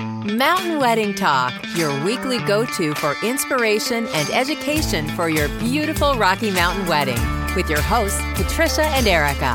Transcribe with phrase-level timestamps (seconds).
[0.00, 6.50] Mountain Wedding Talk, your weekly go to for inspiration and education for your beautiful Rocky
[6.50, 7.18] Mountain wedding,
[7.54, 9.54] with your hosts, Patricia and Erica.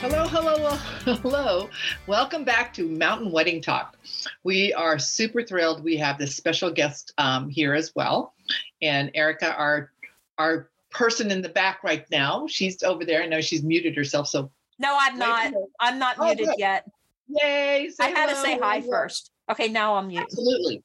[0.00, 0.70] Hello, hello,
[1.16, 1.68] hello.
[2.06, 3.96] Welcome back to Mountain Wedding Talk.
[4.44, 5.82] We are super thrilled.
[5.82, 8.34] We have this special guest um, here as well.
[8.82, 9.90] And Erica, our,
[10.38, 13.22] our person in the back right now, she's over there.
[13.22, 14.28] I know she's muted herself.
[14.28, 15.52] So, no, I'm not.
[15.80, 16.54] I'm not oh, muted good.
[16.58, 16.88] yet.
[17.28, 17.90] Yay.
[18.00, 18.34] I had hello.
[18.34, 19.30] to say hi first.
[19.50, 20.24] Okay, now I'm muted.
[20.24, 20.82] Absolutely.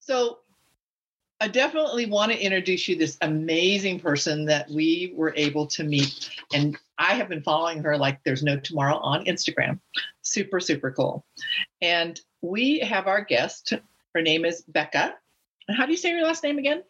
[0.00, 0.38] So
[1.40, 6.28] I definitely want to introduce you this amazing person that we were able to meet.
[6.52, 9.80] And I have been following her like there's no tomorrow on Instagram.
[10.20, 11.24] Super, super cool.
[11.80, 13.72] And we have our guest.
[14.14, 15.14] Her name is Beca.
[15.68, 16.82] And How do you say your last name again?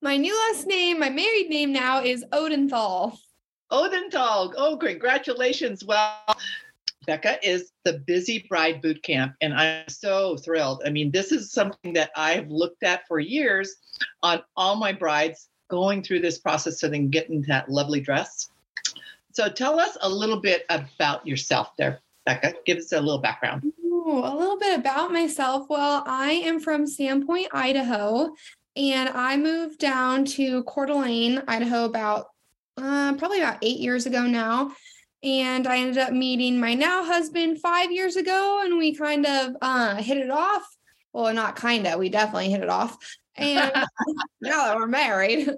[0.00, 3.18] My new last name, my married name now is Odenthal.
[3.72, 4.54] Odenthal.
[4.56, 5.84] Oh, congratulations.
[5.84, 6.20] Well,
[7.06, 10.82] Beca is the Busy Bride Boot Camp, and I'm so thrilled.
[10.86, 13.76] I mean, this is something that I've looked at for years
[14.22, 18.00] on all my brides going through this process so they can get into that lovely
[18.00, 18.50] dress.
[19.32, 22.54] So tell us a little bit about yourself there, Beca.
[22.64, 23.64] Give us a little background.
[23.84, 25.66] Ooh, a little bit about myself.
[25.68, 28.34] Well, I am from Sandpoint, Idaho,
[28.76, 32.28] and I moved down to Coeur d'Alene, Idaho about
[32.76, 34.72] uh, probably about eight years ago now
[35.24, 39.56] and I ended up meeting my now husband five years ago, and we kind of
[39.62, 40.62] uh, hit it off.
[41.14, 42.98] Well, not kind of, we definitely hit it off.
[43.36, 43.72] And
[44.42, 45.48] now that we're married,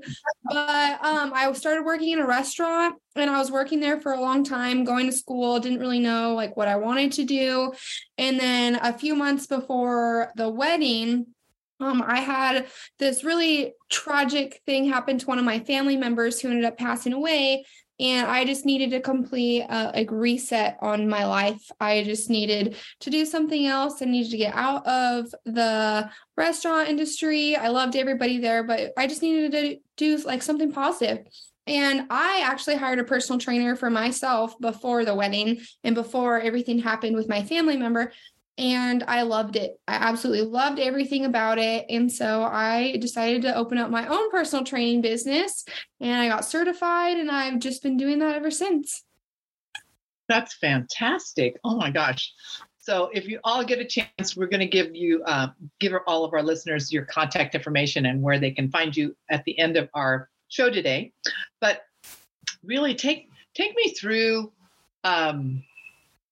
[0.45, 4.21] but um, I started working in a restaurant, and I was working there for a
[4.21, 5.59] long time, going to school.
[5.59, 7.73] Didn't really know like what I wanted to do,
[8.19, 11.27] and then a few months before the wedding,
[11.81, 16.51] um, I had this really tragic thing happen to one of my family members who
[16.51, 17.65] ended up passing away
[17.99, 21.71] and I just needed to complete a, reset on my life.
[21.81, 24.03] I just needed to do something else.
[24.03, 27.57] I needed to get out of the restaurant industry.
[27.57, 31.27] I loved everybody there, but I just needed to do like something positive.
[31.67, 36.79] And I actually hired a personal trainer for myself before the wedding and before everything
[36.79, 38.13] happened with my family member
[38.59, 39.79] and I loved it.
[39.87, 41.87] I absolutely loved everything about it.
[41.91, 45.65] And so I decided to open up my own personal training business
[46.01, 49.05] and I got certified and I've just been doing that ever since.
[50.29, 51.57] That's fantastic.
[51.65, 52.33] Oh my gosh.
[52.79, 55.49] So if you all get a chance, we're going to give you uh,
[55.81, 59.45] give all of our listeners your contact information and where they can find you at
[59.45, 61.13] the end of our show today.
[61.61, 61.83] But
[62.65, 64.53] really take take me through
[65.05, 65.63] um,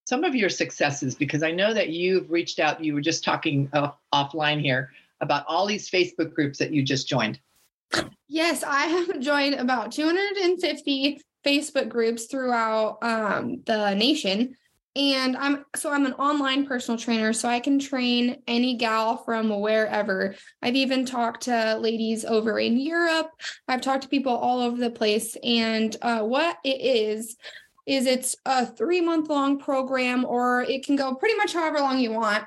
[0.04, 2.84] some of your successes because I know that you've reached out.
[2.84, 3.68] You were just talking
[4.12, 7.40] offline here about all these Facebook groups that you just joined.
[8.28, 14.56] Yes, I have joined about 250 Facebook groups throughout um, the nation.
[14.96, 19.60] And I'm so I'm an online personal trainer, so I can train any gal from
[19.60, 20.36] wherever.
[20.62, 23.30] I've even talked to ladies over in Europe.
[23.66, 25.36] I've talked to people all over the place.
[25.42, 27.36] And uh, what it is,
[27.86, 31.98] is it's a three month long program or it can go pretty much however long
[31.98, 32.44] you want.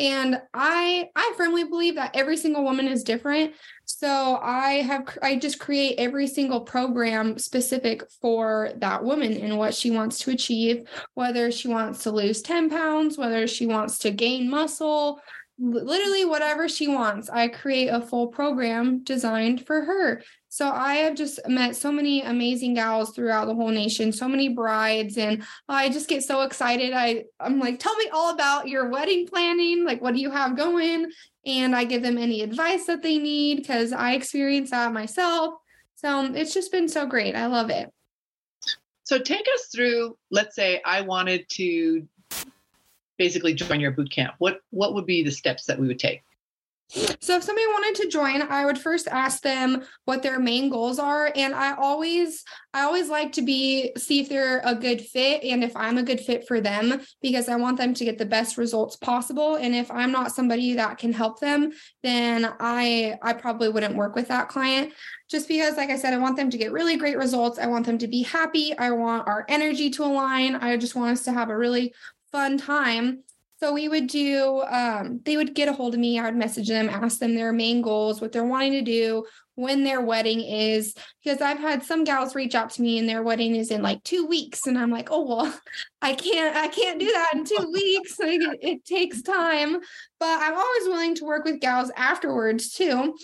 [0.00, 3.54] And i i firmly believe that every single woman is different.
[3.84, 9.74] So i have i just create every single program specific for that woman and what
[9.74, 10.84] she wants to achieve
[11.14, 15.20] whether she wants to lose 10 pounds whether she wants to gain muscle
[15.58, 17.28] literally whatever she wants.
[17.28, 22.22] I create a full program designed for her so I have just met so many
[22.22, 26.92] amazing gals throughout the whole nation, so many brides, and I just get so excited.
[26.94, 29.84] I I'm like, tell me all about your wedding planning.
[29.84, 31.10] Like, what do you have going?
[31.44, 35.54] And I give them any advice that they need because I experience that myself.
[35.96, 37.34] So um, it's just been so great.
[37.34, 37.92] I love it.
[39.04, 40.16] So take us through.
[40.30, 42.06] Let's say I wanted to
[43.18, 44.34] basically join your boot camp.
[44.38, 46.22] What what would be the steps that we would take?
[46.90, 50.98] So if somebody wanted to join, I would first ask them what their main goals
[50.98, 55.44] are and I always I always like to be see if they're a good fit
[55.44, 58.24] and if I'm a good fit for them because I want them to get the
[58.24, 61.72] best results possible and if I'm not somebody that can help them,
[62.02, 64.94] then I I probably wouldn't work with that client
[65.30, 67.58] just because like I said I want them to get really great results.
[67.58, 68.76] I want them to be happy.
[68.78, 70.56] I want our energy to align.
[70.56, 71.92] I just want us to have a really
[72.32, 73.24] fun time
[73.60, 76.18] so we would do, um, they would get a hold of me.
[76.18, 79.24] I would message them, ask them their main goals, what they're wanting to do,
[79.56, 80.94] when their wedding is.
[81.24, 84.04] Because I've had some gals reach out to me and their wedding is in like
[84.04, 84.68] two weeks.
[84.68, 85.60] And I'm like, oh, well,
[86.02, 88.16] I can't, I can't do that in two weeks.
[88.28, 89.74] Like, it, it takes time.
[90.20, 93.16] But I'm always willing to work with gals afterwards too.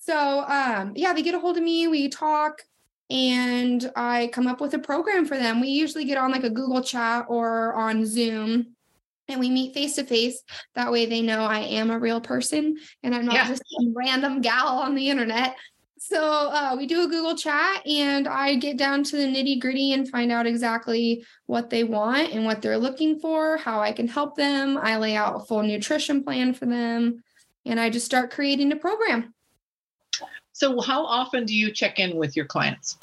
[0.00, 2.62] So um, yeah, they get a hold of me, we talk,
[3.10, 5.60] and I come up with a program for them.
[5.60, 8.74] We usually get on like a Google chat or on Zoom
[9.28, 10.42] and we meet face to face.
[10.74, 13.48] That way they know I am a real person and I'm not Yeah.
[13.48, 15.56] just some random gal on the internet.
[16.00, 19.92] So uh, we do a Google chat and I get down to the nitty gritty
[19.92, 24.08] and find out exactly what they want and what they're looking for, how I can
[24.08, 24.78] help them.
[24.78, 27.22] I lay out a full nutrition plan for them
[27.66, 29.34] and I just start creating a program.
[30.52, 32.98] So, how often do you check in with your clients?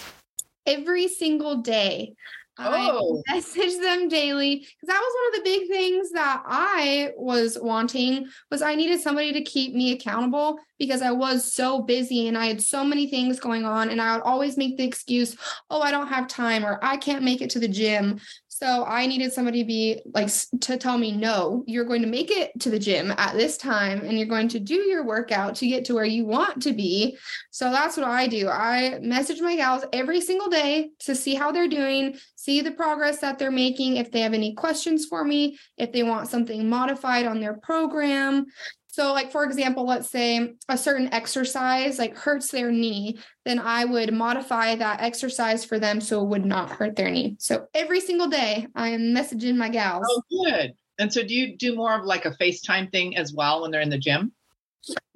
[0.68, 2.16] every single day.
[2.58, 3.22] Oh.
[3.28, 7.58] I message them daily because that was one of the big things that I was
[7.62, 12.38] wanting was I needed somebody to keep me accountable because I was so busy and
[12.38, 15.36] I had so many things going on and I would always make the excuse,
[15.70, 18.20] "Oh, I don't have time" or "I can't make it to the gym."
[18.58, 20.30] So I needed somebody to be like
[20.62, 24.00] to tell me, "No, you're going to make it to the gym at this time
[24.00, 27.18] and you're going to do your workout to get to where you want to be."
[27.52, 28.48] So that's what I do.
[28.48, 33.20] I message my gals every single day to see how they're doing, see the progress
[33.20, 37.26] that they're making, if they have any questions for me, if they want something modified
[37.26, 38.46] on their program.
[38.96, 43.84] So, like for example, let's say a certain exercise like hurts their knee, then I
[43.84, 47.36] would modify that exercise for them so it would not hurt their knee.
[47.38, 50.06] So every single day I am messaging my gals.
[50.10, 50.76] Oh, good.
[50.98, 53.82] And so, do you do more of like a FaceTime thing as well when they're
[53.82, 54.32] in the gym?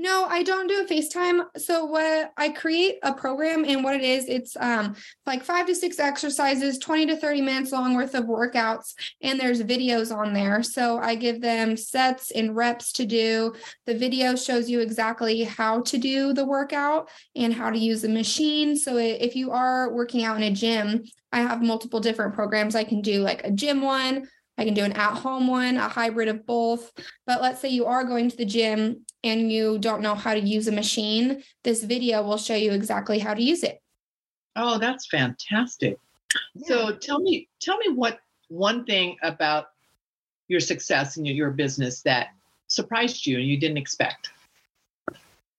[0.01, 1.45] No, I don't do a FaceTime.
[1.57, 4.95] So what I create a program and what it is, it's um
[5.25, 9.62] like five to six exercises, 20 to 30 minutes long worth of workouts, and there's
[9.62, 10.63] videos on there.
[10.63, 13.54] So I give them sets and reps to do.
[13.86, 18.10] The video shows you exactly how to do the workout and how to use the
[18.10, 18.77] machine.
[18.77, 22.74] So if you are working out in a gym, I have multiple different programs.
[22.74, 24.27] I can do like a gym one,
[24.59, 26.91] I can do an at home one, a hybrid of both.
[27.25, 30.39] But let's say you are going to the gym and you don't know how to
[30.41, 33.81] use a machine, this video will show you exactly how to use it.
[34.57, 35.97] Oh, that's fantastic.
[36.65, 38.19] So, tell me, tell me what
[38.50, 39.67] one thing about
[40.50, 42.31] your success in your, your business that
[42.67, 44.29] surprised you and you didn't expect.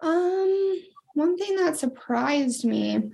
[0.02, 0.82] Um,
[1.14, 3.12] one thing that surprised me,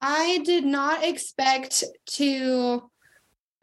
[0.00, 2.90] I did not expect to,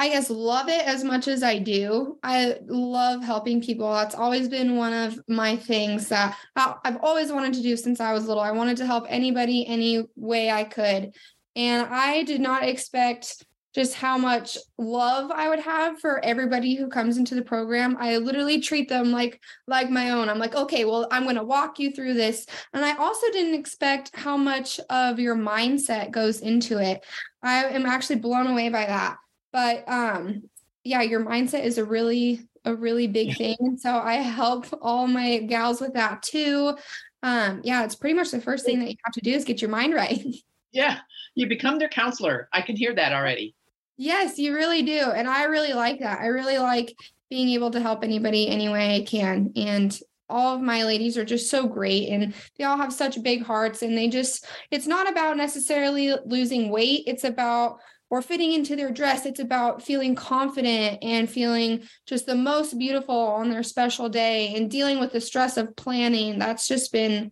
[0.01, 2.17] I guess, love it as much as I do.
[2.23, 3.93] I love helping people.
[3.93, 8.11] That's always been one of my things that I've always wanted to do since I
[8.11, 8.41] was little.
[8.41, 11.13] I wanted to help anybody any way I could.
[11.55, 13.45] And I did not expect
[13.75, 17.95] just how much love I would have for everybody who comes into the program.
[17.99, 20.29] I literally treat them like like my own.
[20.29, 22.47] I'm like, okay, well, I'm going to walk you through this.
[22.73, 27.05] And I also didn't expect how much of your mindset goes into it.
[27.43, 29.17] I am actually blown away by that.
[29.51, 30.43] But um
[30.83, 33.57] yeah, your mindset is a really a really big thing.
[33.59, 36.75] And so I help all my gals with that too.
[37.23, 39.61] Um yeah, it's pretty much the first thing that you have to do is get
[39.61, 40.23] your mind right.
[40.73, 40.99] Yeah,
[41.35, 42.47] you become their counselor.
[42.53, 43.55] I can hear that already.
[43.97, 45.11] Yes, you really do.
[45.11, 46.21] And I really like that.
[46.21, 46.95] I really like
[47.29, 49.51] being able to help anybody any way I can.
[49.57, 49.99] And
[50.31, 53.81] all of my ladies are just so great and they all have such big hearts
[53.81, 57.79] and they just it's not about necessarily losing weight it's about
[58.11, 63.17] or fitting into their dress it's about feeling confident and feeling just the most beautiful
[63.17, 67.31] on their special day and dealing with the stress of planning that's just been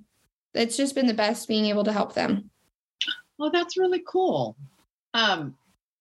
[0.56, 2.50] it's just been the best being able to help them
[3.40, 4.58] Well, that's really cool.
[5.14, 5.56] Um,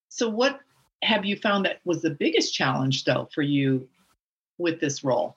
[0.08, 0.60] so, what
[1.02, 3.88] have you found that was the biggest challenge, though, for you
[4.58, 5.36] with this role?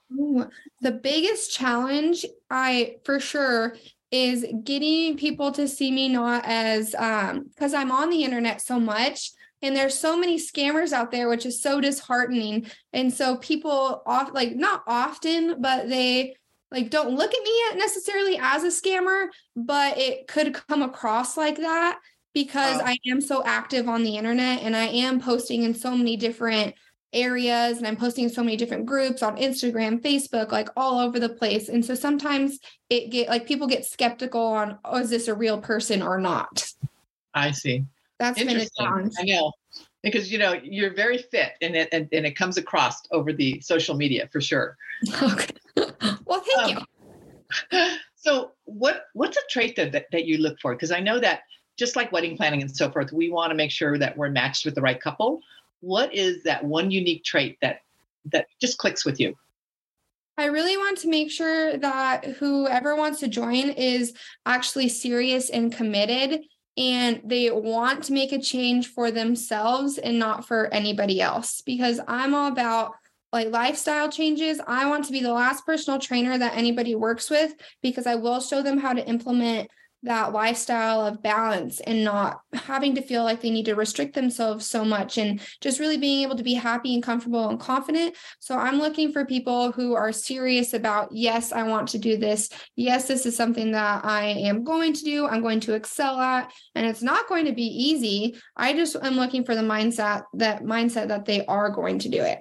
[0.81, 3.75] The biggest challenge I for sure
[4.09, 8.79] is getting people to see me not as um because I'm on the internet so
[8.79, 14.01] much and there's so many scammers out there which is so disheartening and so people
[14.05, 16.35] off like not often but they
[16.71, 21.57] like don't look at me necessarily as a scammer but it could come across like
[21.57, 21.99] that
[22.33, 22.81] because.
[22.83, 26.75] I am so active on the internet and I am posting in so many different
[27.13, 31.19] areas and I'm posting in so many different groups on Instagram, Facebook, like all over
[31.19, 31.69] the place.
[31.69, 35.59] And so sometimes it get like people get skeptical on oh, is this a real
[35.59, 36.67] person or not?
[37.33, 37.85] I see.
[38.21, 38.85] That's been a Interesting.
[38.85, 39.13] challenge.
[39.19, 39.51] I know.
[40.03, 43.59] Because you know you're very fit, and it and, and it comes across over the
[43.61, 44.77] social media for sure.
[45.23, 45.55] Okay.
[46.25, 46.85] well, thank Um,
[47.71, 47.89] you.
[48.15, 50.75] So, what what's a trait that that, that you look for?
[50.75, 51.41] Because I know that
[51.77, 54.63] just like wedding planning and so forth, we want to make sure that we're matched
[54.65, 55.41] with the right couple.
[55.79, 57.81] What is that one unique trait that
[58.31, 59.35] that just clicks with you?
[60.37, 64.13] I really want to make sure that whoever wants to join is
[64.45, 66.41] actually serious and committed
[66.77, 71.99] and they want to make a change for themselves and not for anybody else because
[72.07, 72.93] I'm all about
[73.33, 74.59] like lifestyle changes.
[74.67, 78.41] I want to be the last personal trainer that anybody works with because I will
[78.41, 79.69] show them how to implement
[80.03, 84.65] that lifestyle of balance and not having to feel like they need to restrict themselves
[84.65, 88.15] so much and just really being able to be happy and comfortable and confident.
[88.39, 92.49] So I'm looking for people who are serious about, yes, I want to do this.
[92.75, 95.27] Yes, this is something that I am going to do.
[95.27, 98.35] I'm going to excel at, and it's not going to be easy.
[98.55, 102.21] I just am looking for the mindset that mindset that they are going to do
[102.21, 102.39] it.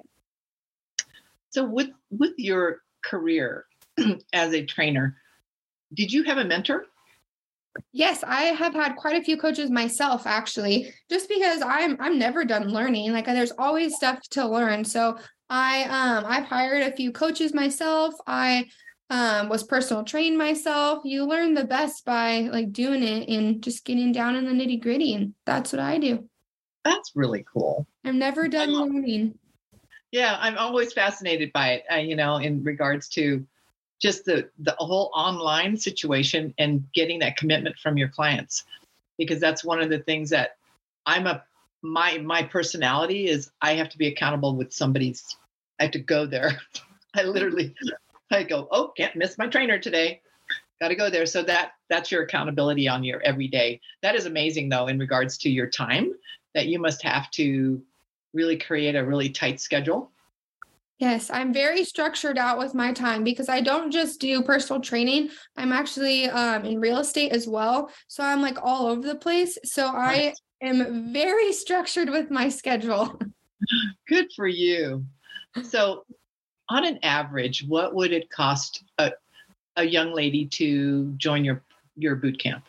[1.51, 3.65] So with with your career
[4.33, 5.17] as a trainer,
[5.93, 6.85] did you have a mentor?
[7.93, 12.45] Yes, I have had quite a few coaches myself actually, just because I'm I'm never
[12.45, 13.11] done learning.
[13.11, 14.83] Like there's always stuff to learn.
[14.85, 15.17] So
[15.49, 18.13] I um I've hired a few coaches myself.
[18.27, 18.65] I
[19.09, 21.01] um was personal trained myself.
[21.03, 24.81] You learn the best by like doing it and just getting down in the nitty
[24.81, 25.13] gritty.
[25.13, 26.29] And that's what I do.
[26.83, 27.87] That's really cool.
[28.05, 29.37] I'm never done learning.
[30.11, 31.83] Yeah, I'm always fascinated by it.
[31.91, 33.45] Uh, you know, in regards to
[34.01, 38.65] just the the whole online situation and getting that commitment from your clients.
[39.17, 40.57] Because that's one of the things that
[41.05, 41.43] i'm a
[41.81, 45.37] my my personality is i have to be accountable with somebody's
[45.79, 46.59] i have to go there.
[47.15, 47.75] I literally
[48.31, 50.21] i go oh can't miss my trainer today.
[50.79, 51.27] Got to go there.
[51.27, 55.49] So that that's your accountability on your everyday that is amazing though in regards to
[55.49, 56.13] your time
[56.55, 57.81] that you must have to
[58.33, 60.11] really create a really tight schedule
[61.01, 65.31] Yes, I'm very structured out with my time because I don't just do personal training.
[65.57, 67.89] I'm actually um, in real estate as well.
[68.07, 69.57] So I'm like all over the place.
[69.65, 73.19] So I am very structured with my schedule.
[74.07, 75.03] Good for you.
[75.63, 76.05] So,
[76.69, 79.11] on an average, what would it cost a,
[79.77, 81.63] a young lady to join your
[81.97, 82.63] your boot camp?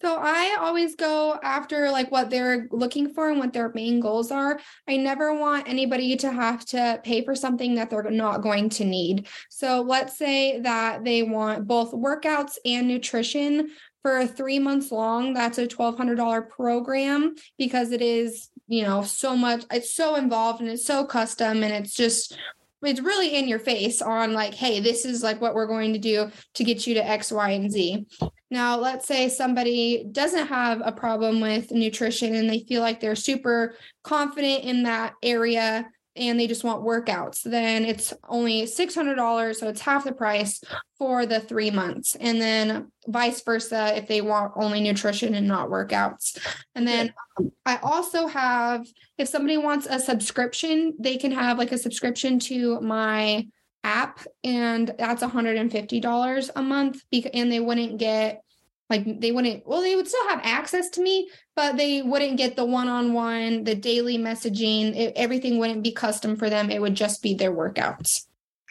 [0.00, 4.30] So I always go after like what they're looking for and what their main goals
[4.30, 4.60] are.
[4.86, 8.84] I never want anybody to have to pay for something that they're not going to
[8.84, 9.26] need.
[9.48, 13.70] So let's say that they want both workouts and nutrition
[14.02, 15.34] for 3 months long.
[15.34, 20.70] That's a $1200 program because it is, you know, so much it's so involved and
[20.70, 22.38] it's so custom and it's just
[22.82, 25.98] it's really in your face on like hey this is like what we're going to
[25.98, 28.06] do to get you to x y and z
[28.50, 33.14] now, let's say somebody doesn't have a problem with nutrition and they feel like they're
[33.14, 35.86] super confident in that area
[36.16, 39.54] and they just want workouts, then it's only $600.
[39.54, 40.60] So it's half the price
[40.98, 42.16] for the three months.
[42.16, 46.36] And then vice versa if they want only nutrition and not workouts.
[46.74, 48.86] And then um, I also have,
[49.16, 53.46] if somebody wants a subscription, they can have like a subscription to my
[53.88, 57.02] app and that's $150 a month
[57.32, 58.42] and they wouldn't get
[58.90, 62.54] like they wouldn't well they would still have access to me but they wouldn't get
[62.54, 66.70] the one-on-one the daily messaging it, everything wouldn't be custom for them.
[66.70, 68.26] It would just be their workouts.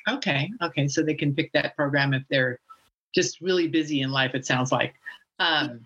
[0.08, 2.60] Okay okay so they can pick that program if they're
[3.16, 4.94] just really busy in life it sounds like.
[5.40, 5.86] Um,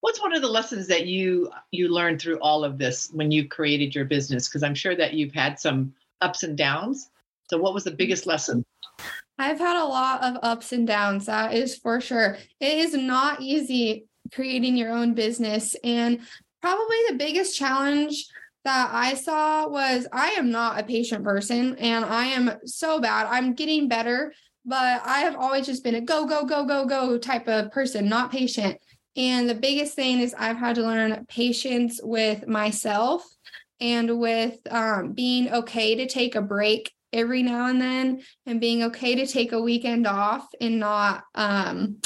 [0.00, 3.48] what's one of the lessons that you you learned through all of this when you
[3.48, 4.48] created your business?
[4.48, 7.10] Because i'm sure that you've had some ups and downs
[7.48, 8.64] so, what was the biggest lesson?
[9.38, 12.36] I've had a lot of ups and downs, that is for sure.
[12.60, 15.76] It is not easy creating your own business.
[15.84, 16.20] And
[16.60, 18.26] probably the biggest challenge
[18.64, 23.26] that I saw was I am not a patient person and I am so bad.
[23.30, 24.32] I'm getting better,
[24.64, 28.08] but I have always just been a go, go, go, go, go type of person,
[28.08, 28.78] not patient.
[29.16, 33.24] And the biggest thing is I've had to learn patience with myself
[33.80, 38.82] and with um, being okay to take a break every now and then and being
[38.84, 41.98] okay to take a weekend off and not um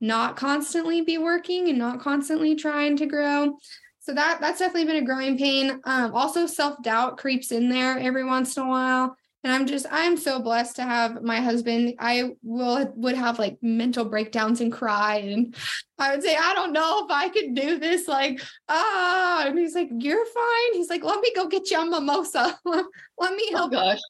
[0.00, 3.58] not constantly be working and not constantly trying to grow.
[4.00, 5.80] So that that's definitely been a growing pain.
[5.84, 9.16] Um also self-doubt creeps in there every once in a while.
[9.42, 11.94] And i'm just i'm so blessed to have my husband.
[11.98, 15.16] I will would have like mental breakdowns and cry.
[15.16, 15.54] And
[15.98, 18.08] i would say i don't know if i could do this.
[18.08, 20.72] Like ah and he's like you're fine.
[20.72, 22.58] He's like let me go get you a mimosa.
[23.18, 24.00] Let me oh, help oh gosh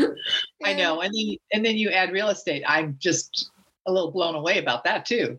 [0.64, 3.50] i know and then and then you add real estate i'm just
[3.86, 5.38] a little blown away about that too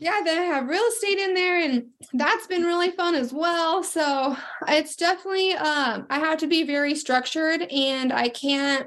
[0.00, 3.82] yeah, they have real estate in there and that's been really fun as well.
[3.82, 4.36] So
[4.68, 8.86] it's definitely um I have to be very structured and I can't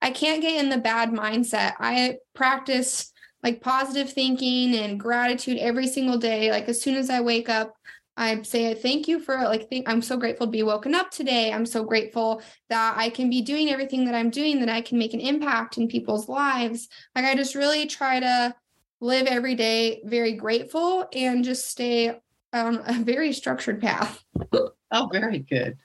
[0.00, 1.72] I can't get in the bad mindset.
[1.80, 6.52] I practice like positive thinking and gratitude every single day.
[6.52, 7.74] Like as soon as I wake up,
[8.16, 11.52] I say thank you for like think I'm so grateful to be woken up today.
[11.52, 14.98] I'm so grateful that I can be doing everything that I'm doing, that I can
[14.98, 16.88] make an impact in people's lives.
[17.14, 18.54] Like I just really try to
[19.00, 22.20] live every day very grateful and just stay
[22.52, 24.22] on a very structured path.
[24.52, 25.76] oh, very good.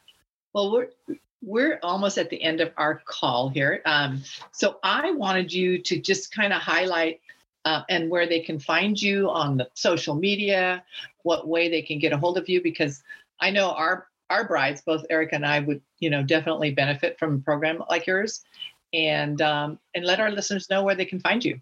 [0.54, 0.90] Well, we're
[1.42, 3.82] we're almost at the end of our call here.
[3.86, 4.22] Um,
[4.52, 7.22] so I wanted you to just kind of highlight
[7.70, 10.84] uh, and where they can find you on the social media,
[11.22, 13.04] what way they can get a hold of you, because
[13.40, 17.36] I know our our brides, both Erica and I, would you know definitely benefit from
[17.36, 18.44] a program like yours,
[18.92, 21.62] and um, and let our listeners know where they can find you.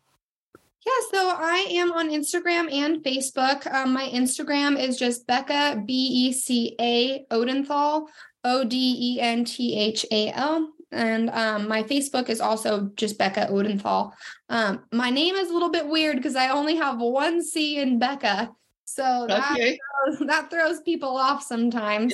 [0.85, 3.69] Yeah, so I am on Instagram and Facebook.
[3.73, 8.07] Um, my Instagram is just Beca B E C A Odenthal,
[8.45, 10.71] O D E N T H A L.
[10.91, 14.13] And um, my Facebook is also just Beca Odenthal.
[14.49, 17.99] Um, my name is a little bit weird because I only have one C in
[17.99, 18.49] Beca.
[18.85, 19.77] So that, Okay.
[20.05, 22.13] throws, that throws people off sometimes.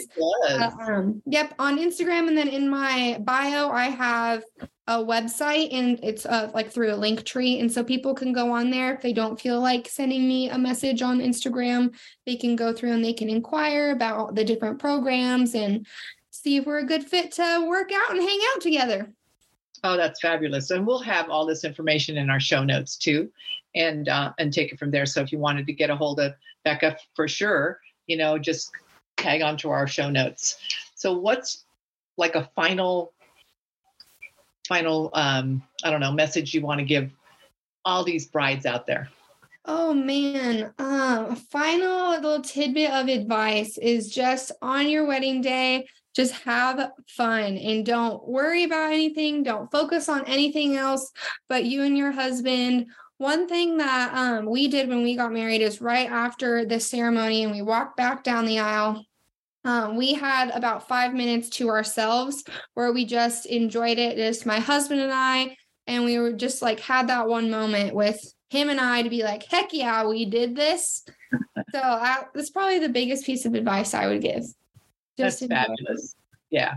[0.49, 4.43] Uh, um, yep, on Instagram and then in my bio, I have
[4.87, 8.51] a website and it's uh, like through a link tree, and so people can go
[8.51, 11.95] on there if they don't feel like sending me a message on Instagram.
[12.25, 15.85] They can go through and they can inquire about the different programs and
[16.43, 19.09] see if we're a good fit to work out and hang out together.
[19.85, 20.71] Oh, that's fabulous.
[20.71, 23.31] And we'll have all this information in our show notes too,
[23.75, 25.05] and uh, and take it from there.
[25.05, 26.33] So if you wanted to get a hold of
[26.65, 28.71] Beca for sure, you know, just
[29.17, 30.57] tag onto our show notes.
[30.95, 31.65] So what's
[32.17, 33.13] like a final
[34.67, 37.11] final um I don't know, message you want to give
[37.85, 39.09] all these brides out there?
[39.65, 46.33] Oh man, um, final little tidbit of advice is just on your wedding day, just
[46.43, 49.41] have fun and don't worry about anything.
[49.41, 51.11] Don't focus on anything else
[51.47, 52.87] but you and your husband.
[53.17, 57.43] One thing that um, we did when we got married is right after the ceremony
[57.43, 59.05] and we walked back down the aisle.
[59.63, 62.43] Um, we had about five minutes to ourselves
[62.73, 65.55] where we just enjoyed it, just my husband and I,
[65.87, 68.19] and we were just like had that one moment with
[68.53, 71.03] him and I to be like, heck yeah, we did this.
[71.71, 74.45] so I, that's probably the biggest piece of advice I would give.
[75.17, 75.55] That's enjoy.
[75.55, 76.15] fabulous.
[76.49, 76.75] Yeah.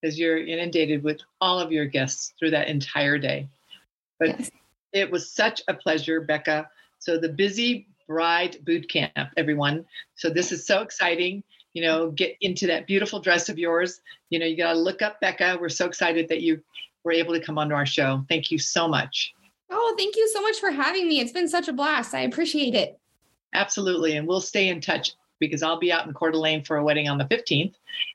[0.00, 3.48] Because you're inundated with all of your guests through that entire day.
[4.20, 4.50] But Yes.
[4.92, 6.66] it was such a pleasure, Beca.
[6.98, 9.86] So the busy bride boot camp, everyone.
[10.14, 11.42] So this is so exciting.
[11.72, 14.00] You know, get into that beautiful dress of yours.
[14.30, 15.58] You know, you got to look up Beca.
[15.60, 16.62] We're so excited that you
[17.02, 18.24] were able to come onto our show.
[18.28, 19.33] Thank you so much.
[19.70, 21.20] Oh, thank you so much for having me.
[21.20, 22.14] It's been such a blast.
[22.14, 22.98] I appreciate it.
[23.54, 24.16] Absolutely.
[24.16, 27.08] And we'll stay in touch because I'll be out in Coeur d'Alene for a wedding
[27.08, 27.74] on the 15th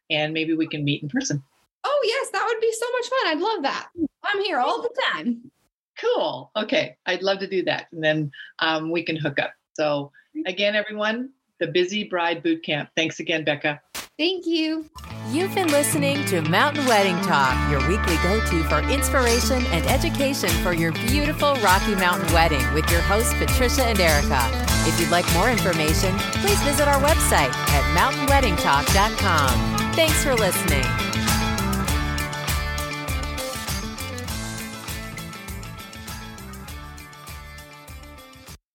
[0.10, 1.44] and maybe we can meet in person.
[1.84, 3.20] Oh, yes, that would be so much fun.
[3.28, 3.90] I'd love that.
[4.24, 5.52] I'm here all the time.
[5.98, 6.52] Cool.
[6.56, 6.98] Okay.
[7.06, 7.88] I'd love to do that.
[7.92, 9.54] And then um, we can hook up.
[9.74, 10.12] So,
[10.46, 12.90] again, everyone, the Busy Bride Boot Camp.
[12.96, 13.80] Thanks again, Beca.
[14.20, 14.86] Thank you.
[15.30, 20.50] You've been listening to Mountain Wedding Talk, your weekly go to for inspiration and education
[20.62, 24.42] for your beautiful Rocky Mountain wedding with your hosts, Patricia and Erica.
[24.86, 29.94] If you'd like more information, please visit our website at mountainweddingtalk.com.
[29.94, 31.09] Thanks for listening.